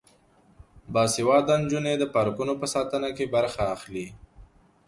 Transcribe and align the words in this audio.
باسواده 0.93 1.53
نجونې 1.61 1.93
د 1.99 2.03
پارکونو 2.15 2.53
په 2.61 2.67
ساتنه 2.73 3.09
کې 3.17 3.25
برخه 3.35 3.63
اخلي. 3.75 4.07